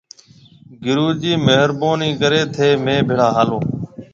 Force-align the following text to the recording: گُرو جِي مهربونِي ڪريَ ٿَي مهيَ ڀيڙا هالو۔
گُرو 0.83 1.07
جِي 1.21 1.33
مهربونِي 1.45 2.09
ڪريَ 2.21 2.41
ٿَي 2.55 2.69
مهيَ 2.83 2.97
ڀيڙا 3.07 3.27
هالو۔ 3.37 3.59